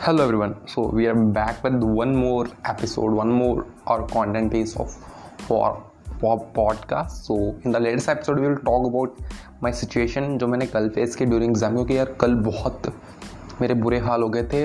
Hello 0.00 0.22
everyone 0.36 0.54
so 0.66 0.96
we 0.96 1.06
are 1.06 1.14
back 1.14 1.64
with 1.64 1.82
one 1.84 2.08
more 2.08 2.50
episode 2.70 3.10
one 3.10 3.28
more 3.28 3.74
our 3.88 4.06
content 4.12 4.54
is 4.54 4.76
of 4.78 4.88
for 5.48 5.72
pop 6.20 6.52
podcast 6.56 7.16
so 7.16 7.60
in 7.66 7.72
the 7.72 7.76
latest 7.76 8.08
episode 8.08 8.40
will 8.40 8.54
talk 8.54 8.86
about 8.86 9.16
my 9.62 9.72
situation 9.72 10.38
जो 10.38 10.46
मैंने 10.46 10.66
कल 10.66 10.88
face 10.88 11.16
की 11.16 11.26
during 11.26 11.50
exam 11.50 11.74
क्योंकि 11.74 11.98
यार 11.98 12.06
कल 12.20 12.34
बहुत 12.34 12.82
मेरे 13.60 13.74
बुरे 13.74 13.98
हाल 13.98 14.22
हो 14.22 14.28
गए 14.28 14.44
थे। 14.44 14.62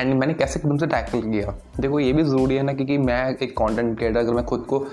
एंड 0.00 0.14
मैंने 0.14 0.34
कैसे 0.34 0.60
कदम 0.60 0.76
से 0.76 0.86
टैकल 0.86 1.20
किया? 1.20 1.54
देखो, 1.80 2.00
ये 2.00 2.12
भी 2.12 2.22
ज़रूरी 2.22 2.56
है 2.56 2.62
ना 2.62 2.72
क्योंकि 2.72 2.98
मैं 2.98 3.36
एक 3.36 3.56
कॉन्टेंट 3.56 3.96
क्रिएटर 3.96 4.18
अगर 4.20 4.32
मैं 4.32 4.44
खुद 4.44 4.60
को 4.60 4.86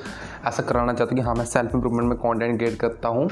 ऐसा 0.46 0.64
कराना 0.64 0.94
चाहता 0.94 1.16
हूँ 1.16 1.20
कि 1.20 1.22
हाँ 1.22 1.36
मैं 1.36 1.46
सेल्फ 1.46 1.76
इंप्रूवमेंट 1.76 2.10
में 2.10 2.18
कॉन्टेंट 2.18 2.58
क्रिएट 2.58 2.80
करता 2.80 3.10
हूँ 3.10 3.30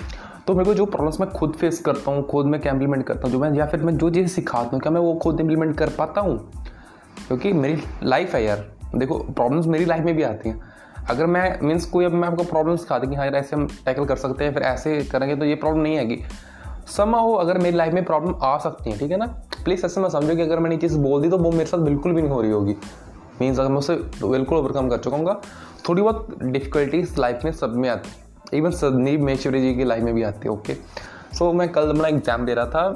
तो 0.49 0.53
मेरे 0.55 0.65
को 0.65 0.73
जो 0.73 0.85
प्रॉब्लम्स 0.85 1.19
मैं 1.21 1.29
खुद 1.29 1.53
फेस 1.53 1.79
करता 1.79 2.11
हूँ, 2.11 2.27
खुद 2.27 2.45
मैं 2.45 2.61
क्या 2.61 2.71
इंप्लीमेंट 2.73 3.05
करता 3.05 3.21
हूँ, 3.23 3.31
जो 3.31 3.39
मैं, 3.39 3.53
या 3.53 3.65
फिर 3.65 3.83
मैं 3.83 3.97
जो 3.97 4.09
चीज़ 4.09 4.27
सिखाता 4.27 4.69
हूँ, 4.69 4.79
क्या 4.79 4.91
मैं 4.91 5.01
वो 5.01 5.13
खुद 5.13 5.39
इंप्लीमेंट 5.39 5.77
कर 5.77 5.89
पाता 5.89 6.21
हूँ? 6.21 6.51
क्योंकि 7.27 7.53
मेरी 7.53 7.81
लाइफ 8.03 8.35
है 8.35 8.45
यार। 8.45 8.65
देखो 8.95 9.17
प्रॉब्लम्स 9.19 9.67
मेरी 9.67 9.85
लाइफ 9.85 10.05
में 10.05 10.15
भी 10.15 10.23
आती 10.23 10.49
हैं। 10.49 10.61
अगर 11.09 11.25
मैं 11.25 11.59
मीन्स 11.63 11.85
कोई 11.85 12.05
अब 12.05 12.11
मैं 12.11 12.27
आपको 12.27 12.43
प्रॉब्लम 12.43 12.75
सिखा 12.75 12.99
दूँ 12.99 13.09
कि 13.09 13.15
हाँ 13.15 13.25
यार, 13.25 13.35
ऐसे 13.35 13.55
हम 13.55 13.67
टैकल 13.85 14.05
कर 14.05 14.15
सकते 14.15 14.43
हैं, 14.43 14.53
फिर 14.53 14.63
ऐसे 14.63 15.03
करेंगे 15.03 15.35
तो 15.35 15.45
ये 15.45 15.55
प्रॉब्लम 15.55 15.81
नहीं 15.81 15.97
आएगी। 15.97 16.21
समा 16.87 17.19
हो 17.19 17.33
अगर 17.33 17.57
मेरी 17.57 17.77
लाइफ 17.77 17.93
में 17.93 18.05
प्रॉब्लम 18.05 18.35
आ 18.41 18.57
सकती 18.57 18.91
है, 18.91 18.97
ठीक 18.99 19.11
है 19.11 19.17
ना? 19.17 19.25
प्लीज़ 19.63 19.85
ऐसे 19.85 20.01
मैं 20.01 20.09
समझो 20.09 20.35
कि 20.35 20.41
अगर 20.41 20.59
मैंने 20.59 20.75
ये 20.75 20.81
चीज़ 20.81 20.97
बोल 20.97 21.21
दी 21.21 21.29
तो 21.29 21.37
वो 21.37 21.51
मेरे 21.51 21.65
साथ 21.65 21.77
बिल्कुल 21.77 22.13
भी 22.13 22.21
नहीं 22.21 22.31
हो 22.31 22.41
रही 22.41 22.51
होगी। 22.51 22.75
मीन्स 23.41 23.59
अगर 23.59 23.69
मैं 23.69 23.77
उसे 23.77 23.95
बिल्कुल 24.23 24.57
ओवरकम 24.57 24.89
कर 24.89 24.97
चुका 24.97 25.17
हूँ, 25.17 25.41
थोड़ी 25.89 26.01
बहुत 26.01 26.43
डिफिकल्टीज 26.43 27.19
लाइफ 27.19 27.41
में 27.45 27.51
सब 27.51 27.75
में 27.75 27.89
आती 27.89 28.09
है। 28.09 28.28
इवन 28.53 28.71
संदीप 28.71 29.21
महेश्वरी 29.21 29.61
जी 29.61 29.73
की 29.75 29.83
लाइफ 29.83 30.03
में 30.03 30.13
भी 30.13 30.23
आती 30.23 30.47
है 30.47 30.53
ओके 30.53 30.73
सो 31.37 31.51
मैं 31.53 31.67
कल 31.71 31.89
अपना 31.89 32.07
एग्ज़ाम 32.07 32.45
दे 32.45 32.53
रहा 32.53 32.65
था 32.65 32.89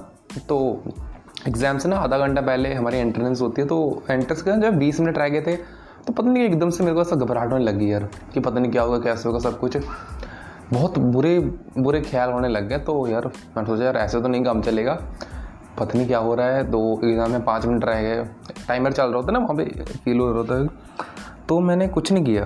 तो 0.50 0.58
एग्ज़ाम 1.48 1.78
से 1.78 1.90
ना 1.90 1.96
आधा 1.98 2.18
घंटा 2.18 2.42
पहले 2.42 2.74
हमारी 2.74 2.98
एंट्रेंस 2.98 3.42
होती 3.42 3.62
है 3.62 3.68
तो 3.68 4.04
एंट्रेंस 4.10 4.42
के 4.42 4.60
जब 4.62 4.78
बीस 4.78 5.00
मिनट 5.00 5.18
रह 5.18 5.30
गए 5.30 5.42
थे 5.42 5.56
तो 6.06 6.14
पता 6.14 6.30
नहीं 6.30 6.44
एकदम 6.44 6.70
से 6.70 6.84
मेरे 6.84 6.96
को 6.96 7.02
ऐसा 7.02 7.16
घबराहट 7.16 7.52
होने 7.52 7.64
लगी 7.64 7.92
यार, 7.92 8.10
कि 8.34 8.40
पता 8.40 8.60
नहीं 8.60 8.72
क्या 8.72 8.82
होगा, 8.82 8.98
कैसे 9.00 9.30
होगा, 9.30 9.40
सब 9.40 9.60
कुछ। 9.60 9.78
बहुत 10.74 10.98
बुरे 11.00 11.40
बुरे 11.78 12.02
ख्याल 12.02 12.32
होने 12.32 12.48
लग 12.50 12.68
गए 12.70 12.78
तो 12.80 12.96
यार 13.08 13.28
मैं 13.58 13.66
सोचा 13.66 13.84
यार 13.84 13.98
ऐसे 13.98 14.22
तो 14.22 14.28
नहीं 14.28 14.44
काम 14.44 14.62
चलेगा। 14.62 14.94
पता 15.80 15.98
नहीं 15.98 16.08
क्या 16.08 16.18
हो 16.20 16.34
रहा 16.36 16.48
है, 16.48 16.64
दो 16.64 17.00
एग्ज़ाम 17.04 17.32
में 17.32 17.44
पाँच 17.46 17.66
मिनट 17.66 17.86
रह 17.86 18.02
गए। 18.02 18.24
टाइमर 18.68 18.92
चल 18.92 19.04
रहा 19.04 19.16
होता 19.16 19.28
है 19.28 19.34
ना, 19.34 19.40
वहाँ 19.40 19.56
पे 19.56 19.84
फील 19.96 20.20
हो 20.20 20.32
रहा 20.34 20.44
था 20.44 20.68
तो 21.50 21.60
मैंने 21.60 21.88
कुछ 21.90 22.12
नहीं 22.12 22.24
किया। 22.26 22.46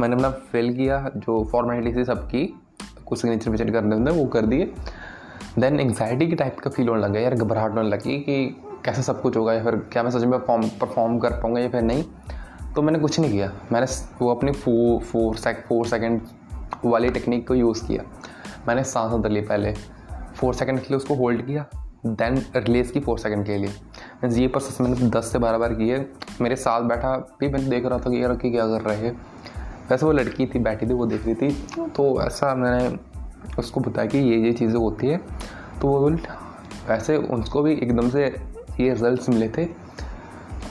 मैंने 0.00 0.14
अपना 0.14 0.30
फिल 0.30 0.76
किया, 0.76 1.10
जो 1.16 1.44
फॉर्मेलिटी 1.44 1.96
थी 1.96 2.04
सबकी, 2.04 2.60
कुछ 3.06 3.20
सिग्नेचर 3.20 3.50
विचर 3.50 3.70
करने 3.70 3.96
होते 3.96 4.10
वो 4.10 4.24
कर 4.24 4.46
दिए। 4.46 4.74
देन 5.58 5.80
एंगजाइटी 5.80 6.26
की 6.26 6.34
टाइप 6.34 6.58
का 6.58 6.70
फील 6.70 6.88
होने 6.88 7.02
लगा, 7.02 7.20
यार 7.20 7.34
घबराहट 7.34 7.70
होने 7.70 7.88
लगी 7.88 8.18
कि 8.18 8.62
कैसे 8.84 9.02
सब 9.02 9.22
कुछ 9.22 9.36
होगा, 9.36 9.52
या 9.52 9.64
फिर 9.64 9.76
क्या 9.76 10.02
मैं 10.02 10.10
सच 10.10 10.24
में 10.24 10.40
परफॉर्म 10.40 11.18
कर 11.18 11.30
पाऊँगा 11.30 11.60
या 11.60 11.68
फिर 11.68 11.82
नहीं। 11.82 12.04
तो 12.76 12.82
मैंने 12.82 12.98
कुछ 12.98 13.20
नहीं 13.20 13.30
किया। 13.30 13.52
मैंने 13.72 13.86
वो 14.22 14.34
अपनी 14.34 14.52
four 14.52 15.00
four 15.00 15.36
sec 15.36 15.64
four 15.68 15.86
second 15.86 16.20
वाली 16.84 17.10
टेक्निक 17.10 17.48
को 17.48 17.54
यूज़ 17.54 17.86
किया। 17.86 18.02
मैंने 18.68 18.84
सांस 18.84 19.12
अंदर 19.12 19.30
ली 19.30 19.40
पहले। 19.40 19.74
फोर 20.36 20.54
सेकेंड 20.54 20.78
के 20.78 20.86
लिए 20.88 20.96
उसको 20.96 21.14
होल्ड 21.14 21.46
किया। 21.46 21.66
देन 22.06 22.36
रिलीज़ 22.56 22.92
की 22.92 23.00
फोर 23.00 23.18
सेकेंड 23.18 23.46
के 23.46 23.56
लिए। 23.56 23.70
ये 24.42 24.48
प्रोसेस 24.48 24.80
मैंने 24.80 25.10
दस 25.10 25.32
से 25.32 25.38
बारह 25.38 25.58
बार 25.58 25.74
किए 25.74 26.12
मेरे 26.40 26.56
साथ 26.56 26.82
बैठा 26.82 27.36
भी 27.40 27.48
मैंने 27.48 27.68
देख 27.68 27.86
रहा 27.86 27.98
था 27.98 28.10
कि 28.10 28.22
यार 28.22 28.36
कि 28.36 28.50
क्या 28.50 28.66
कर 28.66 28.80
रहे 28.80 28.96
हैं। 28.96 29.33
वैसे 29.90 30.06
वो 30.06 30.12
लड़की 30.12 30.46
थी, 30.46 30.58
बैठी 30.58 30.86
थी, 30.86 30.92
वो 30.92 31.06
देख 31.06 31.26
रही 31.26 31.34
थी। 31.34 31.50
तो 31.96 32.20
ऐसा 32.22 32.54
मैंने 32.54 32.96
उसको 33.58 33.80
बताया 33.80 34.08
कि 34.08 34.18
ये 34.18 34.36
ये 34.36 34.52
चीज़ें 34.52 34.78
होती 34.78 35.06
है। 35.06 35.16
तो 35.80 35.88
वो 35.88 36.10
वैसे 36.88 37.16
उनको 37.16 37.62
भी 37.62 37.72
एकदम 37.72 38.08
से 38.10 38.24
ये 38.24 38.88
रिज़ल्ट 38.88 39.28
मिले 39.28 39.48
थे। 39.48 39.64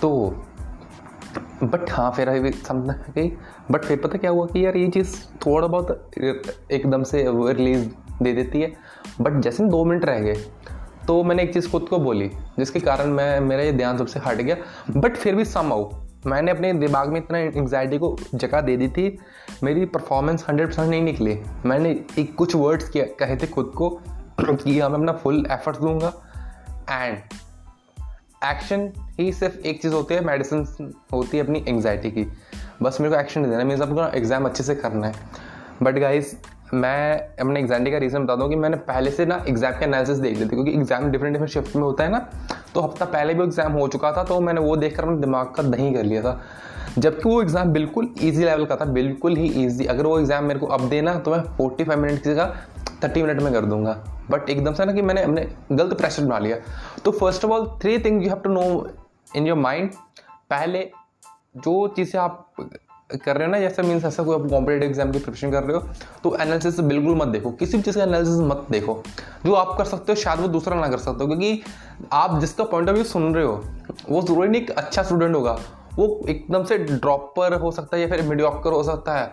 तो 0.01 0.09
बट 1.63 1.91
हाँ 1.91 2.11
फिर 2.11 2.29
अभी 2.29 2.51
समझना 2.51 2.93
गई। 3.15 3.31
बट 3.71 3.85
फिर 3.85 3.97
पता 3.97 4.17
क्या 4.17 4.31
हुआ 4.31 4.45
कि 4.45 4.65
यार 4.65 4.77
ये 4.77 4.87
चीज़ 4.87 5.15
थोड़ा 5.45 5.67
बहुत 5.67 6.17
एकदम 6.71 7.03
से 7.03 7.25
रिलीज़ 7.29 7.87
दे 8.23 8.33
देती 8.33 8.61
है। 8.61 8.71
बट 9.21 9.39
जैसे 9.41 9.63
दो 9.65 9.83
मिनट 9.85 10.05
रह 10.05 10.19
गए 10.19 10.35
तो 11.07 11.23
मैंने 11.23 11.43
एक 11.43 11.53
चीज़ 11.53 11.69
खुद 11.71 11.87
को 11.89 11.97
बोली, 11.99 12.29
जिसके 12.59 12.79
कारण 12.79 13.07
मैं, 13.07 13.39
मेरा 13.39 13.63
ये 13.63 13.71
ध्यान 13.71 13.97
सबसे 13.97 14.19
हट 14.25 14.37
गया। 14.37 14.55
बट 14.91 15.15
फिर 15.15 15.35
भी 15.35 15.45
सम 15.45 15.73
आऊ 15.73 15.89
मैंने 16.27 16.51
अपने 16.51 16.71
दिमाग 16.73 17.09
में 17.09 17.19
इतना 17.19 17.37
एंगजाइटी 17.37 17.97
को 17.97 18.15
जगह 18.35 18.61
दे 18.61 18.75
दी 18.77 18.87
थी, 18.87 19.17
मेरी 19.63 19.85
परफॉर्मेंस 19.87 20.45
हंड्रेड 20.49 20.67
परसेंट 20.67 20.89
नहीं 20.89 21.01
निकली। 21.01 21.37
मैंने 21.65 21.89
एक 22.19 22.35
कुछ 22.35 22.55
वर्ड्स 22.55 22.91
कहे 22.95 23.35
थे 23.35 23.47
खुद 23.47 23.71
को 23.75 23.89
कि 24.41 24.79
हाँ 24.79 24.89
मैं 24.89 24.97
अपना 24.97 25.13
फुल 25.13 25.45
एफर्ट्स 25.51 25.79
दूँगा। 25.79 26.13
एंड 26.91 27.17
एक्शन 28.45 28.91
ही 29.19 29.31
सिर्फ़ 29.33 29.57
एक 29.57 29.81
चीज़ 29.81 29.93
होती 29.93 30.13
है 30.13 30.23
मेडिसिन 30.25 30.93
होती 31.13 31.37
है 31.37 31.43
अपनी 31.43 31.63
एंगजाइटी 31.67 32.11
की। 32.11 32.25
बस 32.81 32.97
मेरे 33.01 33.13
को 33.13 33.19
एक्शन 33.19 33.43
देना 33.43 33.63
मीन्स 33.63 33.81
आपको 33.81 34.07
एग्ज़ाम 34.17 34.45
अच्छे 34.45 34.63
से 34.63 34.75
करना 34.75 35.07
है। 35.07 35.13
बट 35.83 35.99
गाइज़ 35.99 36.35
मैं 36.73 37.17
अपने 37.37 37.59
एग्ज़ाम 37.59 37.85
का 37.85 37.97
रीज़न 37.97 38.23
बता 38.23 38.35
दूँ 38.35 38.49
कि 38.49 38.55
मैंने 38.55 38.77
पहले 38.83 39.11
से 39.11 39.25
ना 39.25 39.43
एग्ज़ाम 39.47 39.73
के 39.73 39.85
एनालिसिस 39.85 40.17
देख 40.17 40.37
लेते 40.37 40.55
क्योंकि 40.55 40.71
एग्ज़ाम 40.71 41.09
डिफरेंट 41.11 41.33
डिफरेंट 41.33 41.51
शिफ्ट 41.51 41.75
में 41.75 41.83
होता 41.83 42.03
है 42.03 42.11
ना 42.11 42.19
तो 42.73 42.81
हफ़्ता 42.81 43.05
पहले 43.07 43.33
भी 43.33 43.43
एग्ज़ाम 43.43 43.71
हो 43.73 43.87
चुका 43.87 44.11
था 44.11 44.23
तो 44.23 44.39
मैंने 44.41 44.61
वो 44.61 44.75
देखकर 44.77 45.03
अपने 45.03 45.17
दिमाग 45.17 45.53
का 45.55 45.63
दही 45.65 45.93
कर 45.93 46.03
लिया 46.03 46.21
था। 46.21 46.39
जबकि 46.97 47.29
वो 47.29 47.41
एग्ज़ाम 47.41 47.71
बिल्कुल 47.73 48.09
ईजी 48.21 48.43
लेवल 48.45 48.65
का 48.65 48.75
था, 48.75 48.85
बिल्कुल 48.85 49.35
ही 49.35 49.47
ईजी 49.63 49.85
अगर 49.85 50.05
वो 50.05 50.19
एग्ज़ाम 50.19 50.43
मेरे 50.45 50.59
को 50.59 50.65
अब 50.67 50.87
देना 50.89 51.13
तो 51.15 51.31
मैं 51.31 51.41
फोर्टी 51.57 51.83
फाइव 51.83 51.99
मिनट 51.99 52.23
की 52.23 52.29
जगह 52.29 52.55
थर्टी 53.03 53.23
मिनट 53.23 53.41
में 53.41 53.51
कर 53.53 53.65
दूँगा। 53.65 53.93
बट 54.31 54.49
एकदम 54.49 54.73
से 54.73 54.85
ना 54.85 54.93
कि 54.93 55.01
मैंने 55.01 55.21
अपने 55.23 55.47
गलत 55.71 55.97
प्रेशर 55.97 56.25
बना 56.25 56.39
लिया। 56.39 56.57
तो 57.05 57.11
first 57.11 57.45
of 57.45 57.51
all 57.53 57.65
three 57.81 57.97
thing 57.99 58.23
you 58.23 58.29
have 58.29 58.39
to 58.43 58.49
know 58.49 58.63
in 59.35 59.47
your 59.47 59.57
mind 59.57 59.89
पहले, 60.49 60.89
जो 61.57 61.87
चीज़ें 61.95 62.19
आप 62.21 62.53
कर 63.15 63.37
रहे 63.37 63.45
हो 63.45 63.51
ना 63.51 63.59
जैसे 63.59 63.81
मीन्स 63.81 64.05
ऐसा 64.05 64.23
कोई 64.23 64.35
आप 64.35 64.49
कॉम्पिटेटिव 64.49 64.89
एग्ज़ाम 64.89 65.11
की 65.11 65.19
प्रिपरेशन 65.19 65.51
कर 65.51 65.63
रहे 65.63 65.77
हो 65.77 65.87
तो 66.23 66.35
एनालिसिस 66.35 66.79
बिल्कुल 66.81 67.15
मत 67.17 67.27
देखो, 67.27 67.51
किसी 67.51 67.77
भी 67.77 67.83
चीज़ 67.83 67.97
का 67.97 68.03
एनालिसिस 68.03 68.39
मत 68.41 68.65
देखो। 68.71 69.01
जो 69.45 69.53
आप 69.53 69.77
कर 69.77 69.85
सकते 69.85 70.11
हो, 70.11 70.15
शायद 70.15 70.39
वो 70.39 70.47
दूसरा 70.49 70.75
ना 70.75 70.87
कर 70.87 70.97
सकते 70.99 71.23
हो, 71.23 71.27
क्योंकि 71.27 71.61
आप 72.13 72.39
जिसका 72.39 72.63
पॉइंट 72.65 72.89
ऑफ़ 72.89 72.95
व्यू 72.95 73.03
सुन 73.05 73.33
रहे 73.35 73.45
हो, 73.45 73.63
वो 74.09 74.21
ज़रूरी 74.21 74.49
नहीं 74.49 74.61
एक 74.61 74.71
अच्छा 74.71 75.03
स्टूडेंट 75.03 75.35
होगा, 75.35 75.57
वो 75.95 76.25
एकदम 76.29 76.63
से 76.63 76.77
ड्रॉपर 76.79 77.53
हो 77.55 77.71
सकता 77.71 77.97
है 77.97 78.01
या 78.03 78.09
फिर 78.09 78.21
मीडियोकर 78.23 78.71
हो 78.71 78.83
सकता 78.83 79.17
है। 79.17 79.31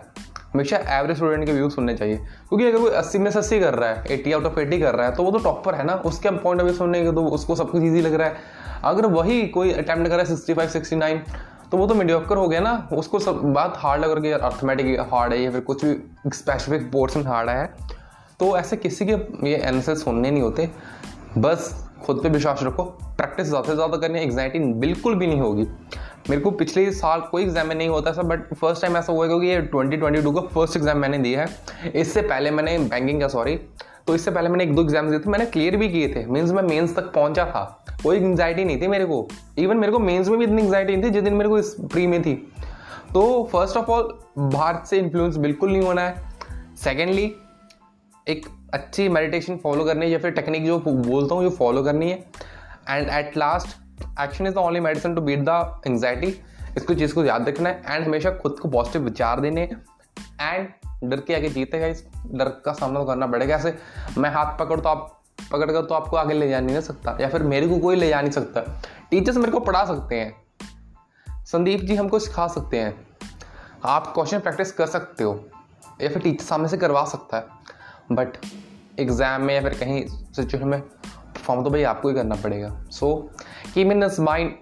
हमेशा 0.53 0.77
एवरेज 0.97 1.17
स्टूडेंट 1.17 1.45
के 1.45 1.51
व्यू 1.53 1.69
सुनने 1.69 1.93
चाहिए, 1.95 2.15
क्योंकि 2.49 2.65
अगर 2.65 2.77
वो 2.77 2.87
अस्सी 2.87 3.19
में 3.19 3.29
से 3.31 3.39
अस्सी 3.39 3.59
कर 3.59 3.73
रहा 3.73 3.89
है 3.89 4.03
एटी 4.11 4.31
आउट 4.31 4.45
ऑफ़ 4.45 4.59
एटी 4.59 4.79
कर 4.79 4.95
रहा 4.95 5.07
है 5.07 5.15
तो 5.15 5.23
वो 5.23 5.31
तो 5.31 5.39
टॉपर 5.39 5.75
है 5.75 5.85
ना, 5.85 5.93
उसके 5.95 6.29
पॉइंट 6.31 6.61
ऑफ़ 6.61 6.67
व्यू 6.67 6.77
सुनने 6.77 7.03
के 7.03 7.11
तो 7.11 7.23
उसको 7.27 7.55
सब 7.55 7.71
कुछ 7.71 7.83
ईजी 7.83 8.01
लग 8.01 8.13
रहा 8.13 8.27
है। 8.27 8.69
अगर 8.85 9.05
वही 9.07 9.41
कोई 9.47 9.71
अटैम्प्ट 9.71 10.03
कर 10.03 10.09
रहा 10.09 10.19
है 10.19 10.25
सिक्सटी 10.25 10.53
फाइव 10.53 10.69
सिक्सटी 10.69 10.95
नाइन 10.95 11.21
तो 11.71 11.77
वो 11.77 11.85
तो 11.87 11.95
मीडियोकर 11.95 12.37
हो 12.37 12.47
गया 12.47 12.59
ना, 12.59 12.89
उसको 12.93 13.19
सब 13.19 13.41
बात 13.53 13.73
हार्ड 13.77 14.01
लग 14.01 14.11
रही 14.11 14.31
है 14.31 14.37
अर्थमेटिक 14.39 14.99
हार्ड 15.11 15.33
है, 15.33 15.41
या 15.41 15.51
फिर 15.51 15.61
कुछ 15.61 15.85
भी 15.85 16.31
स्पेसिफिक 16.33 16.91
पोर्सन 16.91 17.27
हार्ड 17.27 17.49
है। 17.49 17.65
तो 18.39 18.57
ऐसे 18.57 18.77
किसी 18.77 19.05
के 19.05 19.13
ये 19.49 19.55
एनालिसिस 19.55 20.03
सुनने 20.03 20.31
नहीं 20.31 20.41
होते। 20.41 20.69
बस 21.37 21.73
खुद 22.05 22.19
पे 22.23 22.29
विश्वास 22.29 22.63
रखो 22.63 22.83
प्रैक्टिस 22.83 23.47
ज़्यादा 23.47 23.67
से 23.67 23.75
ज़्यादा 23.75 23.97
करनी 23.97 24.19
एग्जाइटी 24.19 24.59
बिल्कुल 24.59 25.15
भी 25.15 25.27
नहीं 25.27 25.41
होगी। 25.41 25.67
मेरे 26.29 26.41
को 26.41 26.51
पिछले 26.51 26.91
साल 26.91 27.21
कोई 27.21 27.43
एग्ज़ाम 27.43 27.67
में 27.67 27.75
नहीं 27.75 27.89
होता 27.89 28.09
ऐसा 28.09 28.21
बट 28.23 28.53
फ़र्स्ट 28.53 28.81
टाइम 28.81 28.97
ऐसा 28.97 29.13
हुआ 29.13 29.27
क्योंकि 29.27 29.47
ये 29.47 29.61
2022 29.75 30.33
का 30.35 30.41
फ़र्स्ट 30.47 30.77
एग्ज़ाम 30.77 30.97
मैंने 30.97 31.17
दिया 31.17 31.41
है। 31.41 31.91
इससे 31.95 32.21
पहले 32.21 32.51
मैंने 32.51 32.77
बैंकिंग 32.79 33.21
का 33.21 33.27
सॉरी 33.27 33.55
तो 34.11 34.15
इससे 34.15 34.31
पहले 34.31 34.49
मैंने 34.49 34.63
एक 34.63 34.73
दो 34.75 34.81
एग्ज़ाम 34.81 35.09
दिए 35.09 35.19
थे, 35.19 35.29
मैंने 35.29 35.45
क्लियर 35.45 35.75
भी 35.77 35.87
किए 35.89 36.07
थे। 36.15 36.25
मीन्स 36.27 36.51
मैं 36.51 36.61
मेंस 36.63 36.95
तक 36.95 37.03
पहुँचा 37.13 37.45
था। 37.45 37.83
कोई 38.03 38.17
एंगजाइटी 38.17 38.63
नहीं 38.65 38.81
थी 38.81 38.87
मेरे 38.87 39.05
को। 39.05 39.27
इवन 39.57 39.77
मेरे 39.77 39.91
को 39.91 39.99
मेंस 39.99 40.29
में 40.29 40.37
भी 40.39 40.45
इतनी 40.45 40.61
एंगजाइटी 40.61 40.95
नहीं 40.95 41.03
थी 41.03 41.09
जिस 41.09 41.23
दिन 41.23 41.33
मेरे 41.33 41.49
को 41.49 41.59
इस 41.59 41.73
प्री 41.93 42.07
में 42.07 42.21
थी। 42.21 42.33
तो 43.13 43.21
फ़र्स्ट 43.51 43.77
ऑफ़ 43.77 43.91
ऑल 43.91 44.11
बाहर 44.37 44.81
से 44.85 44.97
इन्फ्लुएंस 44.97 45.37
बिल्कुल 45.37 45.71
नहीं 45.71 45.81
होना 45.81 46.01
है। 46.01 46.75
सेकेंडली 46.83 47.23
एक 48.27 48.45
अच्छी 48.73 49.07
मेडिटेशन 49.09 49.57
फॉलो 49.63 49.85
करनी 49.85 50.05
है 50.05 50.11
या 50.11 50.19
फिर 50.19 50.31
टेक्निक 50.31 50.65
जो 50.65 50.79
बोलता 50.79 51.35
हूँ, 51.35 51.43
जो 51.43 51.49
फॉलो 51.49 51.83
करनी 51.83 52.11
है। 52.11 52.17
And 52.89 53.09
at 53.09 53.37
last 53.37 53.77
action 54.21 54.47
is 54.47 54.53
the 54.53 54.57
only 54.57 54.79
medicine 54.79 55.15
to 55.15 55.21
beat 55.21 55.45
the 55.49 55.81
anxiety 55.87 56.35
इसको, 56.77 56.93
चीज़ 56.93 57.15
को 57.15 57.25
याद 57.25 57.49
रखना 57.49 57.69
है। 57.69 57.81
एंड 57.87 58.05
हमेशा 58.05 58.31
खुद 58.33 58.59
को 58.59 58.69
पॉजिटिव 58.69 59.03
विचार 59.03 59.39
देने। 59.39 59.69
एंड 60.41 60.67
डर 61.03 61.19
के 61.19 61.35
आगे 61.35 61.49
जीतेगा 61.49 61.87
इस 61.87 62.03
डर 62.27 62.49
का 62.65 62.73
सामना 62.73 62.99
तो 62.99 63.05
करना 63.05 63.27
पड़ेगा। 63.27 63.55
ऐसे 63.55 63.73
मैं 64.17 64.29
हाथ 64.29 64.57
पकड़ 64.59 64.79
तो 64.79 64.89
आप 64.89 65.07
पकड़ 65.51 65.71
कर 65.71 65.81
तो 65.81 65.95
आपको 65.95 66.17
आगे 66.17 66.33
ले 66.33 66.49
जा 66.49 66.59
नहीं 66.59 66.81
सकता, 66.81 67.17
या 67.21 67.29
फिर 67.29 67.43
मेरे 67.43 67.67
को 67.67 67.77
कोई 67.79 67.95
ले 67.95 68.09
जा 68.09 68.21
नहीं 68.21 68.31
सकता। 68.31 68.61
टीचर्स 69.11 69.37
मेरे 69.37 69.51
को 69.51 69.59
पढ़ा 69.61 69.83
सकते 69.85 70.15
हैं। 70.15 71.43
संदीप 71.45 71.81
जी 71.81 71.95
हमको 71.95 72.19
सिखा 72.19 72.47
सकते 72.49 72.79
हैं। 72.79 72.93
आप 73.85 74.07
क्वेश्चन 74.07 74.39
प्रैक्टिस 74.39 74.71
कर 74.71 74.87
सकते 74.87 75.23
हो, 75.23 75.33
या 76.01 76.09
फिर 76.09 76.21
टीचर 76.21 76.43
सामने 76.43 76.67
से 76.67 76.77
करवा 76.77 77.03
सकता 77.05 77.37
है। 77.37 78.15
बट 78.15 78.37
एग्ज़ाम 78.99 79.41
में 79.41 79.53
या 79.55 79.61
फिर 79.61 79.73
कहीं 79.73 80.05
सिचुएशन 80.07 80.67
में 80.67 80.79
परफॉर्म 80.79 81.63
तो 81.63 81.69
भाई 81.69 81.83
आपको 81.85 82.09
ही 82.09 82.15
करना 82.15 82.35
पड़ेगा। 82.35 82.69
सो 82.91 83.15
की 83.73 83.83
मीन 83.83 84.09
माइंड 84.19 84.53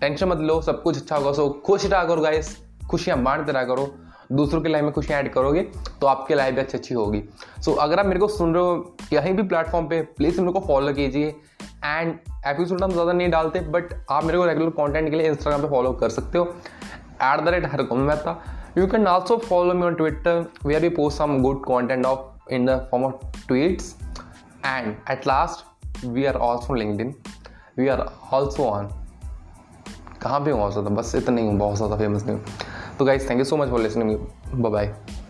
टेंशन 0.00 0.28
मत 0.28 0.38
लो, 0.38 0.60
सब 0.62 0.82
कुछ 0.82 0.96
अच्छा 0.96 1.16
होगा। 1.16 1.32
सो 1.32 1.48
खुश 1.66 1.86
रहा 1.86 2.04
करो 2.04 2.22
गाइस 2.22 2.56
खुशियाँ 2.90 3.18
बांटते 3.22 3.52
रहा 3.52 3.64
करो। 3.64 3.86
दूसरों 4.32 4.60
की 4.62 4.68
लाइफ 4.68 4.84
में 4.84 4.92
खुशियाँ 4.92 5.20
ऐड 5.20 5.32
करोगे 5.32 5.62
तो 6.00 6.06
आपकी 6.06 6.34
लाइफ 6.34 6.54
भी 6.54 6.60
अच्छी 6.60 6.78
अच्छी 6.78 6.94
होगी। 6.94 7.22
सो 7.58 7.70
so, 7.70 7.78
अगर 7.78 8.00
आप 8.00 8.06
मेरे 8.06 8.20
को 8.20 8.28
सुन 8.28 8.54
रहे 8.54 8.62
हो 8.64 8.76
कहीं 9.10 9.32
भी 9.34 9.42
प्लेटफॉर्म 9.44 9.86
पे 9.88 10.00
प्लीज़ 10.16 10.40
मेरे 10.40 10.52
को 10.52 10.60
फॉलो 10.66 10.92
कीजिए। 10.92 11.28
एंड 11.84 12.14
एपिसोड 12.46 12.82
हम 12.82 12.90
ज़्यादा 12.92 13.12
नहीं 13.12 13.30
डालते 13.30 13.60
बट 13.60 13.94
आप 14.10 14.24
मेरे 14.24 14.38
को 14.38 14.46
रेगुलर 14.46 14.70
कॉन्टेंट 14.72 15.10
के 15.10 15.16
लिए 15.16 15.28
इंस्टाग्राम 15.28 15.62
पर 15.62 15.68
फॉलो 15.68 15.92
कर 15.92 16.08
सकते 16.10 16.38
हो। 16.38 16.44
At 16.44 17.40
the 17.40 17.48
rate 17.48 17.66
Har 17.72 17.82
Mehta. 17.92 18.42
You 18.78 18.86
can 18.86 19.06
also 19.06 19.36
follow 19.38 19.74
me 19.74 19.86
on 19.86 19.94
Twitter 19.94 20.44
we 20.66 20.74
are 20.74 20.80
we 20.80 20.88
post 20.90 21.18
some 21.18 21.38
good 21.42 21.64
content 21.64 22.06
of 22.06 22.52
in 22.54 22.66
the 22.66 22.78
form 22.90 23.04
of 23.04 23.46
tweets 23.46 23.94
and 24.66 24.94
at 25.10 25.26
last 25.26 26.04
we 26.06 26.24
are 26.24 26.36
also 26.38 26.74
linked 26.74 27.12
we 27.78 27.88
are 27.88 28.06
also 28.32 28.64
on 28.64 28.88
कहाँ 30.22 30.40
पे 30.40 30.50
हूँ 30.50 30.58
बहुत 30.58 30.72
ज़्यादा? 30.72 30.90
बस 30.90 31.14
इतना 31.14 31.40
ही 31.40 31.46
हूँ 31.46 31.56
बहुत 31.58 31.76
ज़्यादा 31.76 31.96
फ़ेमस 31.96 32.24
नहीं 32.26 32.36
हूँ। 32.36 32.44
So 33.02 33.06
guys, 33.06 33.24
thank 33.24 33.38
you 33.38 33.44
so 33.44 33.56
much 33.56 33.68
for 33.68 33.80
listening. 33.80 34.30
Bye 34.54 34.68
bye. 34.70 35.21